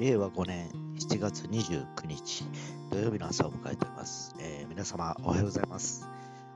[0.00, 2.44] 令和5年7月29日
[2.90, 4.34] 土曜日の朝を迎えております。
[4.40, 6.08] えー、皆様おはようございます。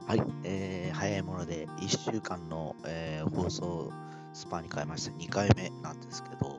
[0.07, 3.93] はい、えー、早いもので1週間の、えー、放送
[4.33, 6.59] スパンに変えまして2回目なんですけど、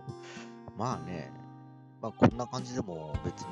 [0.78, 1.32] まあね、
[2.04, 3.48] まあ、こんな感じでも別に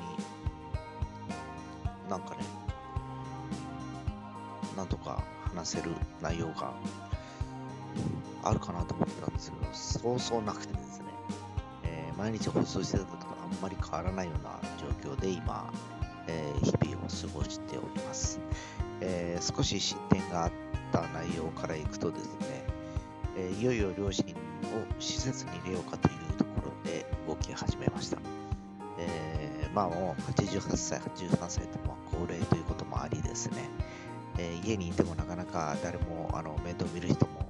[2.08, 2.44] なんかね、
[4.76, 5.90] なんとか話せる
[6.22, 6.72] 内容が
[8.44, 11.06] あるかなと思ってたんですけど、そうそうなくてですね、
[11.82, 14.58] え、毎日放送してたあんまり変わらないような
[15.02, 15.70] 状況で今、
[16.26, 18.40] えー、日々を過ごしております。
[19.00, 20.52] えー、少し進展があっ
[20.92, 22.64] た内容からいくとですね、
[23.36, 24.30] えいよいよ両親を
[24.98, 28.18] 施設に入れようかというところで動き始めました。
[28.98, 33.68] えまあもう88歳、83歳とも高齢ということもありですね、
[34.38, 37.44] え家にいてもなかなか誰もあの面倒見る人も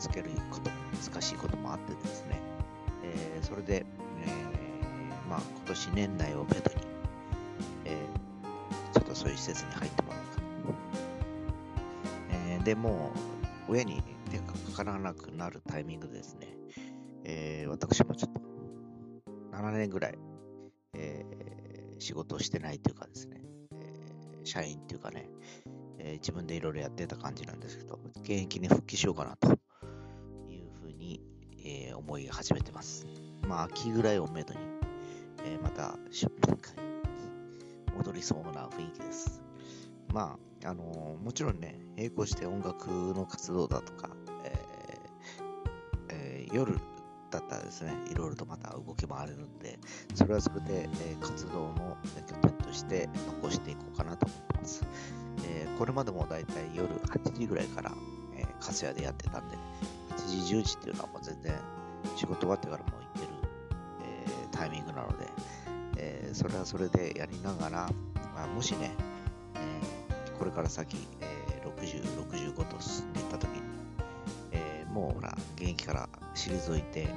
[0.00, 0.76] つけることも
[1.12, 2.40] 難しいこともあってですね、
[3.04, 3.84] えー、それで、
[5.70, 6.86] 年年内をめどに、
[7.84, 10.78] えー、ちょっとそういう施設に入ってもらおうか。
[12.30, 13.12] えー、でも
[13.68, 16.48] う、親に手がかからなくなるタイミングでですね、
[17.24, 18.40] え私もちょっと
[19.56, 20.18] 7年ぐらい、
[20.94, 21.24] え
[21.98, 23.40] 仕事をしてないというかですね、
[23.72, 25.28] え社員っていうかね、
[25.98, 29.60] え自分でいろいろやってた感じなんですけど、現役に復帰しようかなと
[31.62, 33.06] えー、思い始めてます。
[33.46, 34.60] まあ、秋ぐらいをめどに、
[35.44, 39.42] えー、また出版会に戻りそうな雰囲気です。
[40.12, 44.10] まあ、あのー、もちろんね、並行して音楽の活動だとか、
[44.44, 44.54] え
[46.08, 46.74] えー、夜
[47.30, 49.78] だったらですね、いろいろとまた動き回れるんで、
[50.14, 53.08] それはそれで、え活動の拠点として
[53.40, 54.84] 残していこうかなと思ってます。
[55.44, 57.92] えこれまでもだいたい夜8時ぐらいから、
[58.36, 59.56] えー、カスヤでやってたんで、
[60.10, 61.54] 8時、10時っていうのはもう全然
[62.16, 62.99] 仕事終わってからも、
[64.60, 65.26] タイミングなので、
[65.96, 67.90] えー、それはそれでやりながら、
[68.34, 68.92] まあ、もしね、
[69.54, 73.62] えー、これから先、え60、65と進んでいった時に、
[74.52, 77.08] えーもうほら、現役から退いて、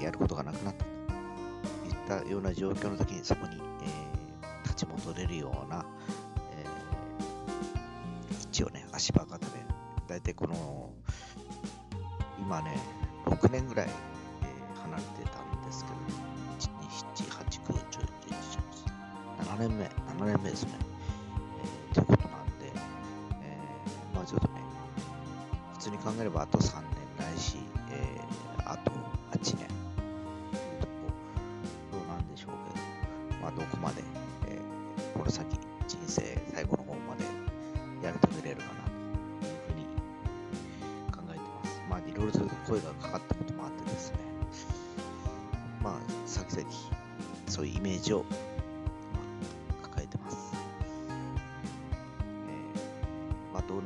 [0.00, 3.58] えやることがなくなったといったような状況の時にそこに、え
[4.64, 5.84] 立ち戻れるような、
[6.56, 6.64] え
[8.42, 9.52] 一応ね、足場固め、
[10.08, 10.90] 大体この
[12.40, 12.76] 今ね、
[13.26, 13.88] 6年ぐらい、
[14.82, 16.01] 離れてたんですけど、
[19.68, 20.70] 年目、7年目ですね。
[21.92, 22.72] えー、ということなんで、
[23.42, 24.54] えー、まあちょっとね、
[25.74, 26.80] 普通に考えればあと3
[27.18, 27.58] 年ないし、
[27.90, 28.90] えー、あと
[29.32, 29.42] 8年。
[29.42, 34.02] というところなんでしょうけど、まあどこまで、
[34.48, 35.46] えー、この先、
[35.86, 36.22] 人生
[36.54, 37.24] 最後の方まで
[38.04, 38.92] やり遂げれるかなと
[42.12, 44.18] いろいろと声がかかったこともあってですね、
[45.82, 45.94] まあ、
[46.26, 46.70] 先々、
[47.48, 48.24] そういうイメージを、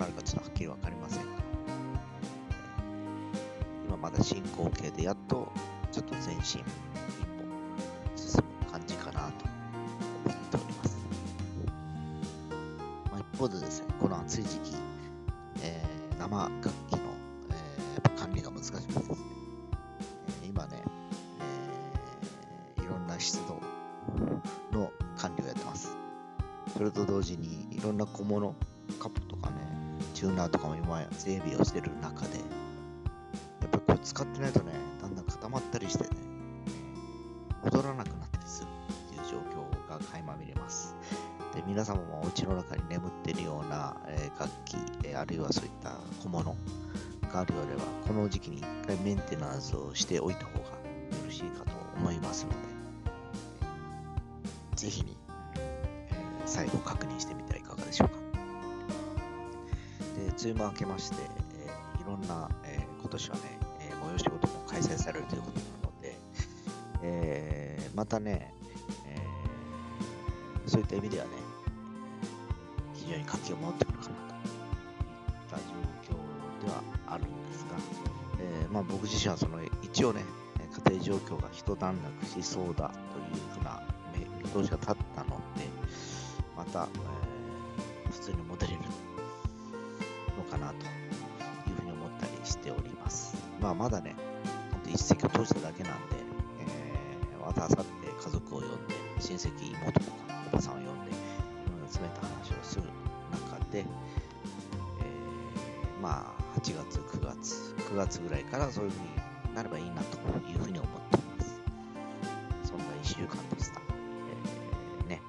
[0.06, 1.24] るかちょっとはっきりわかりません、
[3.86, 5.52] 今まだ進行形でやっと、
[5.92, 10.96] ちょっと前進、一歩進む感じかなと思っております。
[13.10, 14.74] まあ、一方でですね、この暑い時期、
[15.62, 16.98] えー、生楽器の
[17.50, 19.16] えー、管理が難しくてですね、
[20.42, 20.82] え今ね、
[22.78, 23.60] えー、いろんな湿度
[24.78, 25.96] の管理をやってます。
[26.76, 28.54] それと同時にいろんな小物、
[29.00, 29.56] カップとかね、
[30.16, 32.42] チューナーとかも今整備をしてる中で、や
[33.66, 36.10] っぱりこれ使ってないとね、だんだん固まったりしてね、
[37.62, 38.68] 戻らなくなったりする
[39.10, 40.96] っていう状況が垣間見れます。
[41.54, 46.56] で皆様もお家の中に眠っているような、え、楽器、え、あるいはそういった小物、
[47.30, 50.64] があるようでは、この時期に一回メンテナンスをしておいた方がよ
[51.26, 52.56] ろしいかと思いますので、
[54.76, 55.14] ぜひに、
[55.56, 58.25] えー、再度確認してみてはいかがでしょうか。
[60.42, 61.16] 梅雨も明けまして、
[61.64, 63.42] えー、いろんな、えー、今年はね、
[63.80, 66.16] えー、催し事も開催されるということなので、
[67.02, 68.52] えー、またね、
[69.06, 71.30] えー、そういった意味ではね、
[72.94, 74.16] 非常に活気を持ってくるかなと。
[74.16, 75.62] いった状
[76.02, 77.76] 況ではあるんですが、
[78.40, 80.22] えー、まあ、僕自身はその一応ね、
[80.84, 83.82] 家庭状況が一段落しそうだというふうな
[84.44, 85.66] 見通しが立ったので、
[86.56, 86.88] また、
[88.04, 88.55] えー、普通に戻
[93.66, 94.14] まあ、まだね、
[94.70, 96.14] ほんと一石を投じただけなんで、
[96.60, 97.82] えー、また明家
[98.30, 100.12] 族を呼んで、親戚、妹とか、
[100.52, 101.14] おばさんを呼んで、う
[101.84, 102.84] ん、詰めた話をする
[103.32, 103.86] 中で、えー、
[106.00, 109.08] まあ、8月、9月、9月ぐらいからそういうふうに
[109.56, 110.16] なればいいなと
[110.48, 111.60] いうふうに思っています。
[112.68, 113.80] そんな1週間でした。
[115.00, 115.20] えー、ね、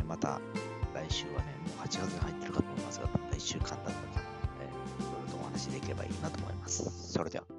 [0.00, 0.40] えまた
[0.92, 3.80] 来週はね、もう8月に入ってるかと思いますが、1週間だっ
[4.12, 4.13] た
[5.74, 7.12] でいければいいなと思います。
[7.12, 7.53] それでは。